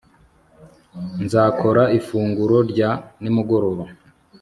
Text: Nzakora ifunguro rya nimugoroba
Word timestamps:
Nzakora 1.23 1.83
ifunguro 1.99 2.57
rya 2.71 2.91
nimugoroba 3.21 3.85